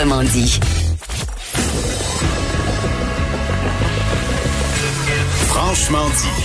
Autrement 0.00 0.22
dit. 0.22 0.60
Franchement 5.48 6.06
dit. 6.10 6.44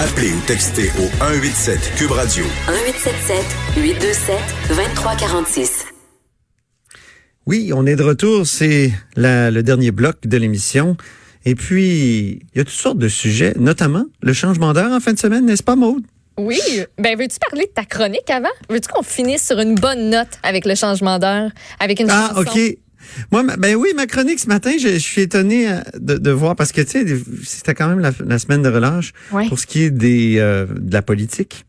Appelez 0.00 0.32
ou 0.32 0.40
textez 0.44 0.88
au 0.98 1.06
187 1.20 1.92
Cube 1.96 2.10
Radio. 2.10 2.44
1877 2.66 3.44
827 3.76 4.36
2346. 4.68 5.86
Oui, 7.46 7.70
on 7.72 7.86
est 7.86 7.94
de 7.94 8.02
retour. 8.02 8.48
C'est 8.48 8.92
le 9.14 9.60
dernier 9.60 9.92
bloc 9.92 10.16
de 10.26 10.36
l'émission. 10.38 10.96
Et 11.44 11.54
puis, 11.54 12.40
il 12.52 12.58
y 12.58 12.60
a 12.60 12.64
toutes 12.64 12.72
sortes 12.72 12.98
de 12.98 13.08
sujets, 13.08 13.54
notamment 13.60 14.06
le 14.22 14.32
changement 14.32 14.72
d'heure 14.72 14.90
en 14.90 14.98
fin 14.98 15.12
de 15.12 15.20
semaine, 15.20 15.46
n'est-ce 15.46 15.62
pas, 15.62 15.76
Maude? 15.76 16.02
Oui. 16.38 16.60
Ben, 16.98 17.18
veux-tu 17.18 17.36
parler 17.50 17.66
de 17.66 17.72
ta 17.72 17.84
chronique 17.84 18.30
avant? 18.30 18.48
Veux-tu 18.70 18.88
qu'on 18.88 19.02
finisse 19.02 19.44
sur 19.46 19.58
une 19.58 19.74
bonne 19.74 20.08
note 20.10 20.38
avec 20.42 20.64
le 20.64 20.74
changement 20.74 21.18
d'heure, 21.18 21.50
avec 21.80 22.00
une 22.00 22.08
Ah, 22.10 22.32
chanson? 22.34 22.40
OK. 22.42 22.60
Moi, 23.32 23.42
ben 23.58 23.74
oui, 23.74 23.88
ma 23.96 24.06
chronique 24.06 24.38
ce 24.38 24.46
matin, 24.48 24.72
je, 24.80 24.88
je 24.88 24.98
suis 24.98 25.22
étonné 25.22 25.70
euh, 25.70 25.80
de, 25.98 26.16
de 26.18 26.30
voir, 26.30 26.56
parce 26.56 26.72
que, 26.72 26.80
tu 26.82 26.90
sais, 26.90 27.22
c'était 27.44 27.74
quand 27.74 27.88
même 27.88 28.00
la, 28.00 28.12
la 28.24 28.38
semaine 28.38 28.62
de 28.62 28.68
relâche 28.68 29.12
Ouais. 29.32 29.48
pour 29.48 29.58
ce 29.58 29.66
qui 29.66 29.82
est 29.82 29.90
des, 29.90 30.36
euh, 30.38 30.66
de 30.66 30.92
la 30.92 31.02
politique. 31.02 31.64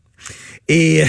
Et, 0.68 1.02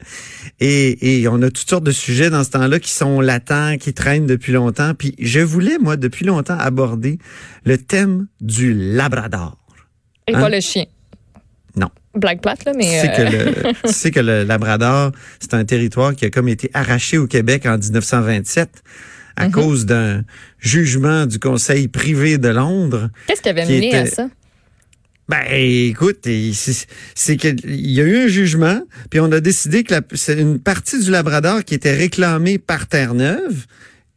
et, 0.60 1.20
et 1.22 1.28
on 1.28 1.40
a 1.42 1.50
toutes 1.50 1.68
sortes 1.70 1.84
de 1.84 1.92
sujets 1.92 2.28
dans 2.30 2.44
ce 2.44 2.50
temps-là 2.50 2.78
qui 2.80 2.90
sont 2.90 3.20
latents, 3.20 3.76
qui 3.78 3.94
traînent 3.94 4.26
depuis 4.26 4.52
longtemps. 4.52 4.92
Puis 4.94 5.14
je 5.18 5.40
voulais, 5.40 5.78
moi, 5.78 5.96
depuis 5.96 6.24
longtemps, 6.26 6.58
aborder 6.58 7.18
le 7.64 7.78
thème 7.78 8.26
du 8.40 8.74
Labrador. 8.74 9.56
Et 10.26 10.34
Hein? 10.34 10.40
pas 10.40 10.50
le 10.50 10.60
chien. 10.60 10.84
Blague 12.14 12.40
plate, 12.40 12.64
là, 12.64 12.72
Tu 12.72 12.78
mais. 12.78 13.00
sais, 13.00 13.10
euh, 13.10 13.16
que 13.16 13.36
le, 13.66 13.72
tu 13.86 13.92
sais 13.92 14.10
que 14.10 14.20
le 14.20 14.42
Labrador, 14.44 15.12
c'est 15.40 15.54
un 15.54 15.64
territoire 15.64 16.14
qui 16.16 16.24
a 16.24 16.30
comme 16.30 16.48
été 16.48 16.70
arraché 16.74 17.18
au 17.18 17.26
Québec 17.26 17.66
en 17.66 17.76
1927 17.78 18.68
à 19.36 19.46
Mhm. 19.46 19.52
cause 19.52 19.86
d'un 19.86 20.22
jugement 20.58 21.26
du 21.26 21.38
Conseil 21.38 21.86
privé 21.88 22.38
de 22.38 22.48
Londres. 22.48 23.10
Qu'est-ce 23.26 23.42
qui 23.42 23.48
avait 23.50 23.64
qui 23.64 23.72
mené 23.74 23.94
à 23.94 24.06
ça? 24.06 24.28
Ben, 25.28 25.44
écoute, 25.50 26.20
c'est 26.24 26.86
c'est 27.14 27.36
que 27.36 27.48
il 27.66 27.90
y 27.90 28.00
a 28.00 28.04
eu 28.04 28.24
un 28.24 28.28
jugement, 28.28 28.80
puis 29.10 29.20
on 29.20 29.30
a 29.30 29.40
décidé 29.40 29.84
que 29.84 29.94
c'est 30.14 30.40
une 30.40 30.58
partie 30.58 30.98
du 31.04 31.10
Labrador 31.10 31.64
qui 31.64 31.74
était 31.74 31.94
réclamée 31.94 32.56
par 32.58 32.86
Terre-Neuve. 32.86 33.66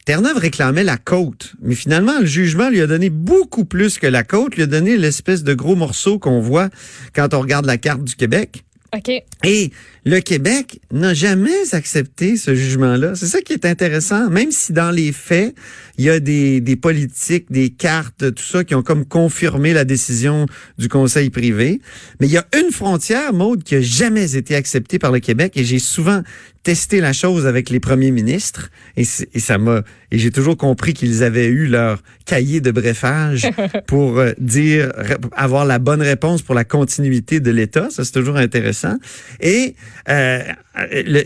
Terre-Neuve 0.06 0.38
réclamait 0.38 0.84
la 0.84 0.98
côte, 0.98 1.54
mais 1.62 1.76
finalement, 1.76 2.20
le 2.20 2.26
jugement 2.26 2.70
lui 2.70 2.82
a 2.82 2.88
donné 2.88 3.10
beaucoup 3.10 3.66
plus 3.66 4.00
que 4.00 4.08
la 4.08 4.24
côte, 4.24 4.56
lui 4.56 4.64
a 4.64 4.68
donné 4.68 4.98
l'espèce 4.98 5.44
de 5.44 5.54
gros 5.54 5.76
morceau 5.76 6.18
qu'on 6.18 6.40
voit 6.40 6.70
quand 7.14 7.34
on 7.34 7.42
regarde 7.42 7.66
la 7.66 7.78
carte 7.78 8.04
du 8.04 8.16
Québec. 8.16 8.64
OK. 8.96 9.10
Et 9.44 9.72
le 10.04 10.20
Québec 10.20 10.80
n'a 10.92 11.14
jamais 11.14 11.74
accepté 11.74 12.36
ce 12.36 12.56
jugement-là. 12.56 13.14
C'est 13.14 13.28
ça 13.28 13.42
qui 13.42 13.54
est 13.54 13.66
intéressant. 13.66 14.30
Même 14.32 14.52
si 14.52 14.74
dans 14.74 14.90
les 14.90 15.12
faits, 15.12 15.54
il 15.98 16.06
y 16.06 16.10
a 16.10 16.20
des, 16.20 16.60
des 16.60 16.76
politiques, 16.76 17.52
des 17.52 17.70
cartes, 17.70 18.34
tout 18.34 18.44
ça 18.44 18.64
qui 18.64 18.74
ont 18.74 18.82
comme 18.82 19.06
confirmé 19.06 19.74
la 19.74 19.86
décision 19.86 20.48
du 20.80 20.90
Conseil 20.90 21.30
privé. 21.30 21.82
Mais 22.20 22.28
il 22.28 22.34
y 22.34 22.38
a 22.38 22.48
une 22.60 22.72
frontière, 22.72 23.32
Maude, 23.34 23.64
qui 23.64 23.76
a 23.76 23.82
jamais 23.82 24.36
été 24.36 24.56
acceptée 24.56 24.98
par 24.98 25.12
le 25.12 25.20
Québec 25.20 25.54
et 25.56 25.64
j'ai 25.64 25.80
souvent 25.80 26.24
testé 26.64 27.02
la 27.02 27.12
chose 27.12 27.48
avec 27.48 27.70
les 27.70 27.80
premiers 27.80 28.12
ministres 28.12 28.70
et, 28.96 29.04
ça 29.04 29.58
m'a 29.58 29.82
et 30.12 30.20
j'ai 30.20 30.30
toujours 30.30 30.58
compris 30.58 30.94
qu'ils 30.94 31.24
avaient 31.24 31.48
eu 31.48 31.66
leur 31.66 32.04
cahier 32.26 32.62
de 32.62 32.70
brefage 32.70 33.50
pour 33.88 34.20
euh, 34.20 34.34
dire 34.38 34.92
avoir 35.32 35.66
la 35.66 35.80
bonne 35.80 36.02
réponse 36.02 36.44
pour 36.44 36.54
la 36.54 36.64
continuité 36.64 37.40
de 37.40 37.50
l'État. 37.50 37.90
Ça 37.90 38.04
c'est 38.04 38.12
toujours 38.12 38.38
intéressant. 38.38 38.98
Et 39.40 39.76
euh, 40.10 40.42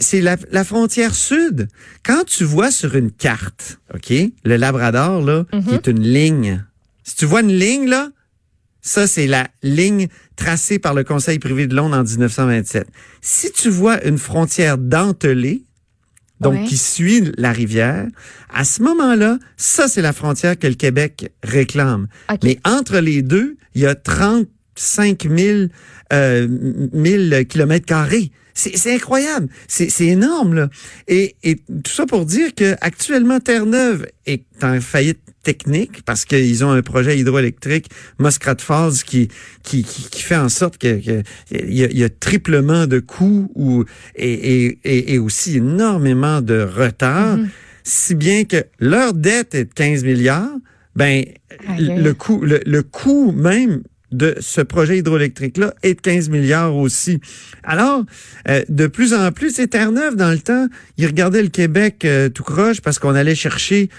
c'est 0.01 0.21
la, 0.21 0.37
la 0.51 0.63
frontière 0.63 1.15
sud. 1.15 1.67
Quand 2.03 2.23
tu 2.25 2.43
vois 2.43 2.71
sur 2.71 2.95
une 2.95 3.11
carte, 3.11 3.79
ok, 3.93 4.11
le 4.43 4.55
Labrador 4.57 5.21
là, 5.21 5.45
qui 5.67 5.73
est 5.73 5.87
une 5.87 6.01
ligne. 6.03 6.63
Si 7.03 7.15
tu 7.15 7.25
vois 7.25 7.41
une 7.41 7.53
ligne 7.57 7.87
là, 7.89 8.09
ça, 8.81 9.07
c'est 9.07 9.25
la 9.27 9.47
ligne 9.63 10.07
tracée 10.35 10.77
par 10.77 10.93
le 10.93 11.03
Conseil 11.03 11.39
privé 11.39 11.65
de 11.67 11.75
Londres 11.75 11.97
en 11.97 12.03
1927. 12.03 12.87
Si 13.21 13.51
tu 13.51 13.69
vois 13.69 14.03
une 14.05 14.17
frontière 14.19 14.77
dentelée, 14.77 15.63
donc 16.41 16.53
Ouais. 16.55 16.63
qui 16.65 16.77
suit 16.77 17.31
la 17.37 17.51
rivière, 17.53 18.05
à 18.53 18.63
ce 18.65 18.83
moment-là, 18.83 19.39
ça, 19.57 19.87
c'est 19.87 20.01
la 20.01 20.11
frontière 20.13 20.59
que 20.59 20.67
le 20.67 20.73
Québec 20.75 21.31
réclame. 21.43 22.07
Mais 22.43 22.59
entre 22.65 22.99
les 22.99 23.21
deux, 23.21 23.55
il 23.73 23.81
y 23.81 23.85
a 23.87 23.95
35 23.95 24.45
000, 24.75 25.67
euh, 26.13 26.47
1000 26.93 27.45
kilomètres 27.47 27.85
carrés. 27.85 28.31
C'est 28.57 28.77
c'est 28.77 28.93
incroyable. 28.95 29.49
C'est 29.67 29.89
c'est 29.89 30.07
énorme, 30.07 30.53
là. 30.53 30.69
Et, 31.09 31.35
et 31.43 31.57
tout 31.57 31.91
ça 31.91 32.05
pour 32.05 32.25
dire 32.25 32.55
que 32.55 32.75
actuellement 32.79 33.41
Terre-Neuve 33.41 34.07
est 34.25 34.45
en 34.63 34.79
faillite 34.79 35.19
technique 35.43 36.03
parce 36.03 36.23
qu'ils 36.23 36.63
ont 36.63 36.71
un 36.71 36.81
projet 36.81 37.19
hydroélectrique 37.19 37.89
Muskrat 38.17 38.55
Falls 38.59 39.03
qui 39.05 39.27
qui, 39.61 39.83
qui, 39.83 40.09
qui 40.09 40.21
fait 40.21 40.37
en 40.37 40.47
sorte 40.47 40.77
que, 40.77 41.05
que 41.05 41.23
il, 41.51 41.73
y 41.73 41.99
y 41.99 42.03
a 42.03 42.09
triplement 42.09 42.87
de 42.87 42.99
coûts 42.99 43.51
ou 43.55 43.83
et, 44.15 44.77
et, 44.83 45.13
et, 45.13 45.19
aussi 45.19 45.57
énormément 45.57 46.41
de 46.41 46.61
retard, 46.61 47.37
si 47.83 48.15
bien 48.15 48.45
que 48.45 48.63
leur 48.79 49.13
dette 49.13 49.53
est 49.53 49.65
de 49.65 49.73
15 49.73 50.03
milliards. 50.05 50.55
Ben 50.95 51.25
le 51.77 52.13
coût 52.13 52.39
le, 52.41 52.61
le 52.65 52.83
coût 52.83 53.33
même 53.33 53.83
de 54.15 54.35
ce 54.39 54.61
projet 54.61 54.97
hydroélectrique-là 54.99 55.73
est 55.83 55.95
de 55.95 56.01
15 56.01 56.29
milliards 56.29 56.75
aussi. 56.75 57.19
Alors, 57.63 58.03
euh, 58.47 58.63
de 58.69 58.87
plus 58.87 59.13
en 59.13 59.31
plus, 59.31 59.55
c'est 59.55 59.67
Terre-Neuve, 59.67 60.15
dans 60.15 60.31
le 60.31 60.39
temps, 60.39 60.67
ils 60.97 61.05
regardaient 61.05 61.43
le 61.43 61.49
Québec 61.49 62.05
euh, 62.05 62.29
tout 62.29 62.43
croche 62.43 62.81
parce 62.81 62.99
qu'on 62.99 63.15
allait 63.15 63.35
chercher 63.35 63.89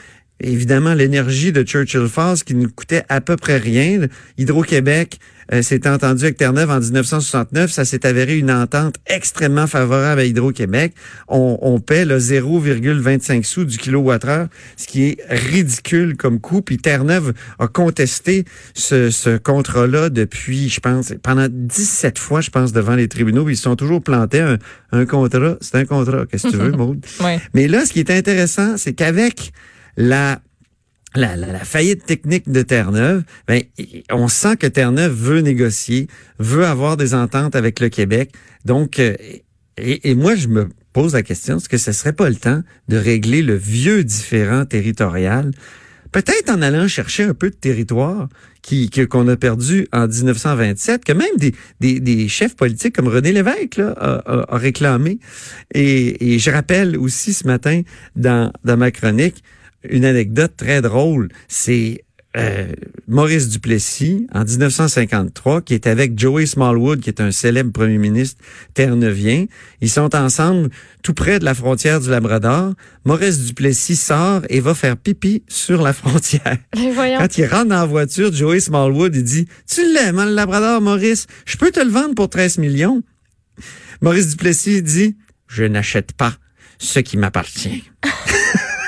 évidemment 0.40 0.94
l'énergie 0.94 1.52
de 1.52 1.62
Churchill 1.62 2.08
Falls 2.08 2.42
qui 2.44 2.54
nous 2.54 2.68
coûtait 2.68 3.04
à 3.08 3.20
peu 3.20 3.36
près 3.36 3.56
rien. 3.56 4.06
Hydro-Québec 4.38 5.18
euh, 5.52 5.62
s'était 5.62 5.88
entendu 5.88 6.24
avec 6.24 6.36
Terre-Neuve 6.36 6.70
en 6.70 6.80
1969. 6.80 7.70
Ça 7.70 7.84
s'est 7.84 8.04
avéré 8.04 8.36
une 8.36 8.50
entente 8.50 8.96
extrêmement 9.06 9.66
favorable 9.66 10.20
à 10.20 10.24
Hydro-Québec. 10.24 10.92
On, 11.28 11.58
on 11.62 11.78
paie 11.78 12.04
le 12.04 12.18
0,25 12.18 13.44
sous 13.44 13.64
du 13.64 13.78
kilowattheure, 13.78 14.48
ce 14.76 14.86
qui 14.86 15.04
est 15.04 15.18
ridicule 15.28 16.16
comme 16.16 16.40
coût. 16.40 16.62
Puis 16.62 16.78
Terre-Neuve 16.78 17.32
a 17.58 17.68
contesté 17.68 18.44
ce, 18.74 19.10
ce 19.10 19.36
contrat-là 19.38 20.10
depuis, 20.10 20.68
je 20.68 20.80
pense, 20.80 21.12
pendant 21.22 21.46
17 21.48 22.18
fois, 22.18 22.40
je 22.40 22.50
pense, 22.50 22.72
devant 22.72 22.96
les 22.96 23.08
tribunaux. 23.08 23.44
Puis 23.44 23.54
Ils 23.54 23.58
se 23.58 23.62
sont 23.62 23.76
toujours 23.76 24.02
plantés. 24.02 24.40
Un, 24.40 24.58
un 24.92 25.06
contrat, 25.06 25.56
c'est 25.60 25.76
un 25.76 25.84
contrat. 25.84 26.26
Qu'est-ce 26.26 26.48
que 26.48 26.52
tu 26.52 26.56
veux, 26.56 26.70
Maude? 26.76 27.04
Ouais. 27.20 27.40
Mais 27.54 27.68
là, 27.68 27.86
ce 27.86 27.92
qui 27.92 28.00
est 28.00 28.10
intéressant, 28.10 28.76
c'est 28.76 28.94
qu'avec 28.94 29.52
la 29.96 30.40
la, 31.16 31.36
la, 31.36 31.64
faillite 31.64 32.04
technique 32.04 32.50
de 32.50 32.62
Terre-Neuve, 32.62 33.24
ben, 33.48 33.62
on 34.10 34.28
sent 34.28 34.56
que 34.56 34.66
Terre-Neuve 34.66 35.12
veut 35.12 35.40
négocier, 35.40 36.08
veut 36.38 36.66
avoir 36.66 36.96
des 36.96 37.14
ententes 37.14 37.56
avec 37.56 37.80
le 37.80 37.88
Québec. 37.88 38.32
Donc, 38.64 38.98
euh, 38.98 39.14
et, 39.78 40.14
moi, 40.14 40.34
je 40.34 40.48
me 40.48 40.68
pose 40.92 41.14
la 41.14 41.22
question, 41.22 41.56
est-ce 41.56 41.68
que 41.68 41.78
ce 41.78 41.92
serait 41.92 42.12
pas 42.12 42.28
le 42.28 42.36
temps 42.36 42.62
de 42.88 42.96
régler 42.96 43.42
le 43.42 43.54
vieux 43.54 44.04
différent 44.04 44.64
territorial? 44.64 45.50
Peut-être 46.12 46.50
en 46.50 46.62
allant 46.62 46.88
chercher 46.88 47.24
un 47.24 47.34
peu 47.34 47.50
de 47.50 47.54
territoire 47.56 48.28
qui 48.62 48.88
qu'on 48.90 49.28
a 49.28 49.36
perdu 49.36 49.86
en 49.92 50.08
1927, 50.08 51.04
que 51.04 51.12
même 51.12 51.36
des, 51.36 51.54
des, 51.80 52.00
des 52.00 52.28
chefs 52.28 52.56
politiques 52.56 52.94
comme 52.94 53.08
René 53.08 53.32
Lévesque 53.32 53.76
là, 53.76 53.94
a 54.26 54.56
réclamé. 54.56 55.18
Et, 55.74 56.34
et 56.34 56.38
je 56.38 56.50
rappelle 56.50 56.96
aussi 56.96 57.34
ce 57.34 57.46
matin 57.46 57.82
dans, 58.16 58.50
dans 58.64 58.76
ma 58.76 58.90
chronique 58.90 59.42
une 59.88 60.04
anecdote 60.04 60.52
très 60.56 60.82
drôle. 60.82 61.28
C'est 61.48 62.04
euh, 62.36 62.66
Maurice 63.08 63.48
Duplessis, 63.48 64.26
en 64.34 64.44
1953, 64.44 65.62
qui 65.62 65.72
est 65.72 65.86
avec 65.86 66.18
Joey 66.18 66.44
Smallwood, 66.44 67.00
qui 67.00 67.08
est 67.08 67.20
un 67.22 67.30
célèbre 67.30 67.72
premier 67.72 67.96
ministre 67.96 68.42
terre-neuvien. 68.74 69.46
Ils 69.80 69.88
sont 69.88 70.14
ensemble 70.14 70.68
tout 71.02 71.14
près 71.14 71.38
de 71.38 71.46
la 71.46 71.54
frontière 71.54 71.98
du 71.98 72.10
Labrador. 72.10 72.74
Maurice 73.06 73.46
Duplessis 73.46 73.96
sort 73.96 74.42
et 74.50 74.60
va 74.60 74.74
faire 74.74 74.98
pipi 74.98 75.44
sur 75.48 75.82
la 75.82 75.94
frontière. 75.94 76.58
Quand 76.74 77.38
il 77.38 77.46
rentre 77.46 77.68
dans 77.68 77.76
la 77.76 77.86
voiture, 77.86 78.30
Joey 78.32 78.60
Smallwood, 78.60 79.16
il 79.16 79.24
dit, 79.24 79.48
tu 79.66 79.80
l'aimes, 79.94 80.18
hein, 80.18 80.26
le 80.26 80.34
Labrador, 80.34 80.82
Maurice? 80.82 81.26
Je 81.46 81.56
peux 81.56 81.70
te 81.70 81.80
le 81.80 81.90
vendre 81.90 82.14
pour 82.14 82.28
13 82.28 82.58
millions. 82.58 83.02
Maurice 84.02 84.28
Duplessis 84.28 84.82
dit, 84.82 85.16
je 85.48 85.64
n'achète 85.64 86.12
pas 86.12 86.34
ce 86.78 86.98
qui 86.98 87.16
m'appartient. 87.16 87.84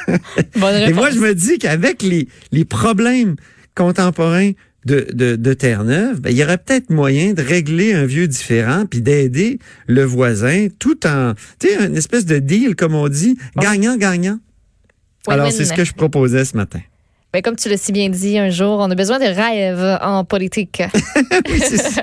Et 0.08 0.92
moi, 0.92 1.10
je 1.10 1.18
me 1.18 1.34
dis 1.34 1.58
qu'avec 1.58 2.02
les, 2.02 2.28
les 2.52 2.64
problèmes 2.64 3.36
contemporains 3.74 4.52
de, 4.84 5.06
de, 5.12 5.36
de 5.36 5.52
Terre-Neuve, 5.54 6.20
ben, 6.20 6.30
il 6.30 6.36
y 6.36 6.42
aurait 6.44 6.58
peut-être 6.58 6.90
moyen 6.90 7.32
de 7.34 7.42
régler 7.42 7.92
un 7.94 8.06
vieux 8.06 8.26
différent 8.28 8.84
puis 8.88 9.02
d'aider 9.02 9.58
le 9.86 10.02
voisin 10.04 10.68
tout 10.78 11.06
en, 11.06 11.34
tu 11.58 11.68
sais, 11.68 11.84
une 11.86 11.96
espèce 11.96 12.24
de 12.26 12.38
deal, 12.38 12.74
comme 12.74 12.94
on 12.94 13.08
dit, 13.08 13.36
gagnant-gagnant. 13.56 14.38
Alors, 15.26 15.52
c'est 15.52 15.64
ce 15.66 15.74
que 15.74 15.84
je 15.84 15.92
proposais 15.92 16.44
ce 16.44 16.56
matin. 16.56 16.80
Ben, 17.34 17.42
comme 17.42 17.56
tu 17.56 17.68
l'as 17.68 17.76
si 17.76 17.92
bien 17.92 18.08
dit 18.08 18.38
un 18.38 18.48
jour, 18.48 18.78
on 18.80 18.90
a 18.90 18.94
besoin 18.94 19.18
de 19.18 19.26
rêves 19.26 19.98
en 20.00 20.24
politique. 20.24 20.82
Oui, 21.50 21.60
c'est 21.60 21.76
ça. 21.76 22.02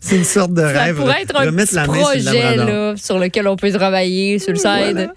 C'est 0.00 0.16
une 0.16 0.24
sorte 0.24 0.54
de 0.54 0.62
Ça 0.62 0.68
rêve. 0.84 0.96
pourrait 0.96 1.22
être 1.22 1.38
un 1.38 1.52
petit 1.52 1.74
sur 1.74 1.82
projet 1.84 2.20
Labrador. 2.20 2.66
là, 2.66 2.94
sur 2.96 3.18
lequel 3.18 3.46
on 3.48 3.56
peut 3.56 3.70
travailler 3.70 4.38
sur 4.38 4.50
le 4.52 4.56
side. 4.58 5.10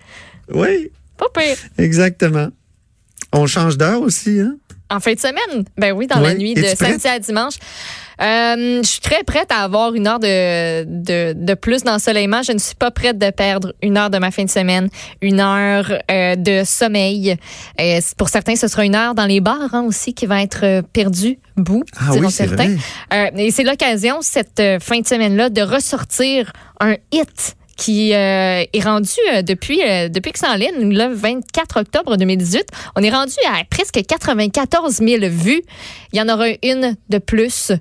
Voilà. 0.50 0.72
Oui, 0.74 0.92
Pas 1.18 1.28
pire. 1.34 1.58
exactement. 1.78 2.48
On 3.34 3.48
change 3.48 3.78
d'heure 3.78 4.02
aussi, 4.02 4.40
hein? 4.40 4.56
En 4.90 5.00
fin 5.00 5.14
de 5.14 5.20
semaine? 5.20 5.66
Ben 5.78 5.94
oui, 5.94 6.06
dans 6.06 6.20
la 6.20 6.36
nuit 6.36 6.54
de 6.54 6.64
samedi 6.64 7.08
à 7.08 7.18
dimanche. 7.18 7.56
Euh, 8.22 8.82
je 8.84 8.88
suis 8.88 9.00
très 9.02 9.24
prête 9.24 9.52
à 9.52 9.64
avoir 9.64 9.94
une 9.96 10.06
heure 10.08 10.20
de, 10.20 10.84
de, 10.84 11.34
de 11.34 11.54
plus 11.56 11.84
d'ensoleillement. 11.84 12.44
Je 12.44 12.52
ne 12.52 12.60
suis 12.60 12.76
pas 12.76 12.92
prête 12.92 13.18
de 13.18 13.32
perdre 13.32 13.74
une 13.82 13.98
heure 13.98 14.12
de 14.12 14.20
ma 14.20 14.30
fin 14.30 14.44
de 14.46 14.50
semaine, 14.50 14.88
une 15.24 15.40
heure 15.40 15.92
euh, 16.12 16.36
de 16.36 16.64
sommeil. 16.64 17.36
Euh, 17.82 18.00
pour 18.16 18.30
certains, 18.30 18.56
ce 18.56 18.68
sera 18.68 18.86
une 18.86 18.94
heure 18.96 19.16
dans 19.16 19.26
les 19.26 19.42
bars 19.42 19.74
hein, 19.74 19.84
aussi 19.88 20.14
qui 20.14 20.28
va 20.28 20.44
être 20.44 20.82
perdue. 20.94 21.40
Bout, 21.58 21.84
Ah 21.98 22.12
diront 22.12 22.28
oui, 22.28 22.32
c'est 22.32 22.48
certains. 22.48 22.76
vrai. 23.12 23.34
Et 23.38 23.50
c'est 23.50 23.64
l'occasion, 23.64 24.20
cette 24.22 24.62
fin 24.82 25.00
de 25.00 25.08
semaine-là, 25.08 25.50
de 25.50 25.62
ressortir 25.64 26.54
un 26.80 26.96
hit 27.12 27.56
qui 27.76 28.14
euh, 28.14 28.64
est 28.72 28.84
rendu 28.84 29.12
euh, 29.34 29.42
depuis, 29.42 29.82
euh, 29.84 30.10
depuis 30.10 30.32
que 30.32 30.40
c'est 30.40 30.48
en 30.48 30.56
ligne, 30.56 30.94
le 30.94 31.14
24 31.14 31.82
octobre 31.82 32.18
2018. 32.18 32.66
On 32.96 33.02
est 33.02 33.10
rendu 33.10 33.34
à 33.48 33.64
presque 33.70 34.02
94 34.06 34.96
000 34.96 35.26
vues. 35.30 35.62
Il 36.14 36.20
y 36.20 36.22
en 36.22 36.30
aura 36.30 36.48
une 36.64 36.96
de 37.10 37.18
plus. 37.18 37.72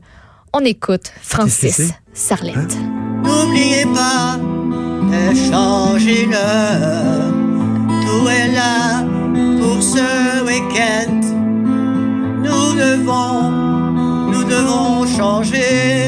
On 0.52 0.60
écoute 0.60 1.12
Francis? 1.22 1.92
Sarlette. 2.12 2.76
N'oubliez 3.24 3.86
pas 3.86 4.38
de 4.38 5.34
changer 5.50 6.26
l'heure. 6.26 7.32
Tout 8.02 8.28
est 8.28 8.52
là 8.52 9.04
pour 9.60 9.82
ce 9.82 10.44
week-end. 10.44 11.20
Nous 12.42 12.74
devons, 12.74 13.50
nous 14.30 14.44
devons 14.44 15.06
changer. 15.06 16.03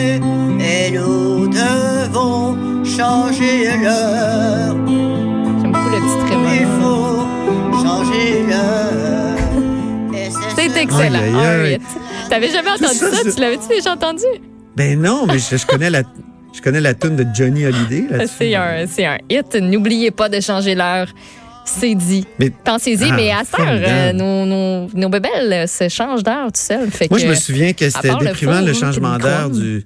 Changer 2.97 3.67
l'heure. 3.83 4.75
J'aime 4.87 5.73
beaucoup 5.73 5.91
le 5.91 5.99
petit 6.01 6.19
Il 6.19 6.27
trémolo. 6.27 6.81
faut 6.81 7.83
changer 7.83 8.47
l'heure. 8.49 9.37
C'est 10.57 10.69
ce- 10.71 10.79
excellent. 10.79 11.79
T'avais 12.29 12.51
jamais 12.51 12.71
entendu 12.71 12.95
ça, 12.99 13.31
Tu 13.35 13.41
l'avais-tu 13.41 13.69
déjà 13.69 13.93
entendu? 13.93 14.25
Ben 14.77 15.01
non, 15.01 15.27
mais 15.27 15.39
je, 15.39 15.57
je 15.57 15.67
connais 15.67 15.91
la, 15.91 16.03
je 16.55 16.61
connais 16.61 16.81
la 16.81 16.95
tune 16.95 17.17
de 17.17 17.27
Johnny 17.35 17.65
Hallyday. 17.67 18.27
C'est 18.39 18.55
un, 18.55 18.87
c'est 18.87 19.07
un 19.07 19.19
hit. 19.31 19.55
N'oubliez 19.55 20.11
pas 20.11 20.29
de 20.29 20.41
changer 20.41 20.75
l'heure. 20.75 21.07
C'est 21.65 21.95
dit. 21.95 22.25
Pensez-y, 22.65 23.09
Ah, 23.11 23.15
mais 23.17 23.31
à 23.33 23.43
cette 23.45 23.59
heure, 23.59 23.81
euh, 23.83 24.13
nos, 24.13 24.47
nos, 24.47 24.89
nos 24.95 25.09
bébelles 25.09 25.67
se 25.67 25.89
changent 25.89 26.23
d'heure 26.23 26.47
tout 26.53 26.61
seul. 26.61 26.89
Fait 26.93 27.11
Moi, 27.11 27.19
que, 27.19 27.25
je 27.25 27.31
me 27.31 27.35
souviens 27.35 27.73
que 27.73 27.91
c'était 27.91 28.09
le 28.09 28.19
déprimant 28.27 28.53
four, 28.59 28.63
le 28.67 28.71
hein, 28.71 28.75
changement 28.75 29.15
le 29.15 29.19
d'heure 29.19 29.51
du. 29.51 29.85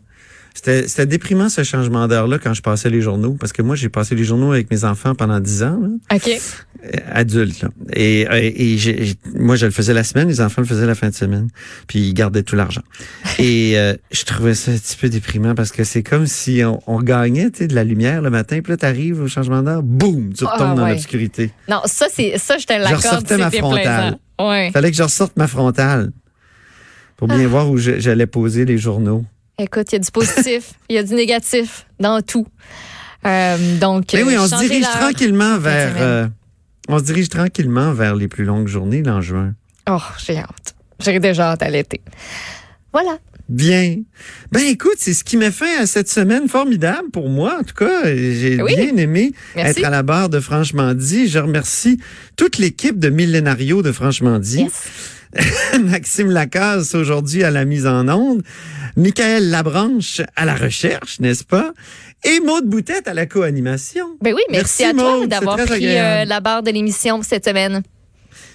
C'était 0.55 1.07
déprimant 1.07 1.49
ce 1.49 1.63
changement 1.63 2.07
d'heure-là 2.09 2.39
quand 2.39 2.53
je 2.55 2.61
passais 2.61 2.91
les 2.91 3.01
journaux, 3.01 3.37
parce 3.39 3.53
que 3.53 3.63
moi, 3.63 3.77
j'ai 3.77 3.89
passé 3.89 4.15
les 4.15 4.25
journaux 4.25 4.53
avec 4.53 4.71
mes 4.71 4.85
enfants 4.85 5.15
pendant 5.15 5.41
10 5.41 5.63
ans, 5.63 5.81
là, 5.81 6.17
OK. 6.17 6.29
euh, 6.29 6.89
adultes. 7.13 7.63
Là. 7.63 7.69
Et, 7.95 8.23
et 8.75 8.77
j'ai- 8.77 9.15
moi, 9.35 9.57
je 9.57 9.67
le 9.67 9.73
faisais 9.73 9.95
la 9.95 10.05
semaine, 10.05 10.29
les 10.29 10.41
enfants 10.41 10.61
le 10.61 10.67
faisaient 10.67 10.87
la 10.87 10.95
fin 10.97 11.09
de 11.09 11.15
semaine, 11.15 11.49
puis 11.87 12.01
ils 12.01 12.15
gardaient 12.15 12.43
tout 12.43 12.57
l'argent. 12.57 12.83
Et 13.39 13.79
euh, 13.79 13.95
je 14.11 14.25
trouvais 14.25 14.55
ça 14.55 14.73
un 14.73 14.77
petit 14.77 14.97
peu 14.97 15.09
déprimant 15.09 15.55
parce 15.55 15.71
que 15.73 15.85
c'est 15.85 16.03
comme 16.03 16.27
si 16.27 16.63
on, 16.65 16.81
on 16.87 17.01
gagnait 17.01 17.51
tu 17.51 17.67
de 17.69 17.75
la 17.75 17.85
lumière 17.85 18.21
le 18.21 18.31
matin, 18.31 18.61
puis 18.63 18.73
là, 18.73 18.77
t'arrives 18.77 19.21
au 19.23 19.29
changement 19.29 19.63
d'heure, 19.63 19.83
boum, 19.83 20.33
tu 20.35 20.45
Ah, 20.47 20.53
retombes 20.55 20.77
dans 20.77 20.89
l'obscurité. 20.89 21.53
Non, 21.69 21.81
ça, 21.87 22.07
c'est 22.13 22.37
ça, 22.39 22.59
je 22.59 22.67
te 22.67 22.73
l'accorde. 22.73 22.97
ressortais 22.97 23.35
c'est 23.37 23.39
ma 23.39 23.51
frontale. 23.51 24.19
Ouais. 24.41 24.71
Fallait 24.73 24.91
que 24.91 24.97
je 24.97 25.03
ressorte 25.05 25.37
ma 25.37 25.47
frontale 25.47 26.11
pour 27.17 27.29
bien 27.29 27.47
voir 27.47 27.71
où 27.71 27.77
je- 27.79 27.99
j'allais 28.01 28.27
poser 28.27 28.65
les 28.65 28.79
journaux. 28.79 29.25
Écoute, 29.61 29.93
il 29.93 29.97
y 29.97 29.97
a 29.97 29.99
du 29.99 30.11
positif, 30.11 30.73
il 30.89 30.97
y 30.97 30.99
a 30.99 31.03
du 31.03 31.15
négatif 31.15 31.87
dans 31.99 32.23
tout. 32.23 32.47
Euh, 33.27 33.79
donc, 33.79 34.07
Mais 34.15 34.23
oui, 34.23 34.37
on 34.39 34.47
se 34.49 34.57
dirige 34.57 34.89
tranquillement 34.89 35.59
vers. 35.59 35.95
euh, 35.99 36.29
on 36.89 36.99
se 36.99 37.05
dirige 37.05 37.29
tranquillement 37.29 37.93
vers 37.93 38.15
les 38.15 38.27
plus 38.27 38.45
longues 38.45 38.69
journées 38.69 39.03
en 39.07 39.21
juin. 39.21 39.53
Oh, 39.89 39.99
j'ai 40.19 40.39
hâte. 40.39 40.75
J'ai 41.01 41.21
déjà 41.21 41.51
hâte 41.53 41.63
à 41.63 41.69
l'été. 41.69 42.01
Voilà. 42.91 43.19
Bien. 43.51 43.97
Ben 44.53 44.63
écoute, 44.65 44.95
c'est 44.99 45.13
ce 45.13 45.25
qui 45.25 45.37
met 45.37 45.51
fin 45.51 45.81
à 45.81 45.87
cette 45.87 46.09
semaine 46.09 46.49
formidable 46.49 47.11
pour 47.11 47.29
moi. 47.29 47.59
En 47.61 47.65
tout 47.65 47.75
cas, 47.75 48.05
j'ai 48.05 48.63
Oui. 48.63 48.77
bien 48.77 48.97
aimé 48.97 49.33
Merci. 49.57 49.81
être 49.81 49.87
à 49.87 49.91
la 49.91 50.03
barre 50.05 50.29
de 50.29 50.39
Franchement 50.39 50.95
dit. 50.95 51.27
Je 51.29 51.41
remercie 51.41 51.99
toute 52.37 52.59
l'équipe 52.59 52.99
de 52.99 53.09
Millénario 53.09 53.83
de 53.83 53.91
Franchement 53.91 54.39
dit. 54.39 54.63
Yes. 54.63 54.83
Maxime 55.83 56.31
Lacasse 56.31 56.95
aujourd'hui 56.95 57.45
à 57.45 57.51
la 57.51 57.65
mise 57.65 57.87
en 57.87 58.09
onde, 58.09 58.43
Michael 58.97 59.51
Labranche 59.51 60.21
à 60.37 60.45
la 60.45 60.55
recherche, 60.57 61.21
n'est-ce 61.21 61.45
pas? 61.45 61.73
Et 62.25 62.41
Maude 62.41 62.67
Boutette 62.67 63.07
à 63.09 63.15
la 63.15 63.27
co-animation. 63.27 64.07
Ben 64.23 64.35
oui, 64.35 64.43
merci, 64.51 64.83
Merci, 64.83 64.85
à 64.85 64.93
toi 64.93 65.27
d'avoir 65.27 65.57
pris 65.57 65.87
euh, 65.87 66.25
la 66.25 66.41
barre 66.41 66.63
de 66.63 66.71
l'émission 66.71 67.23
cette 67.23 67.45
semaine. 67.45 67.83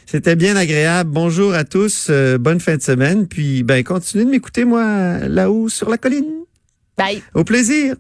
C'était 0.06 0.36
bien 0.36 0.56
agréable. 0.56 1.10
Bonjour 1.12 1.54
à 1.54 1.64
tous. 1.64 2.08
euh, 2.10 2.38
bonne 2.38 2.60
fin 2.60 2.78
de 2.78 2.82
semaine. 2.82 3.28
Puis, 3.28 3.64
ben, 3.64 3.84
continuez 3.84 4.26
de 4.26 4.30
m'écouter, 4.30 4.64
moi, 4.66 5.20
là-haut 5.28 5.68
sur 5.70 5.90
la 5.90 5.98
colline. 5.98 6.26
Bye. 6.98 7.22
Au 7.34 7.44
plaisir. 7.44 7.96